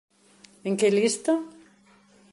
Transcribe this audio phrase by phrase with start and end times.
[0.67, 1.33] En que, lista?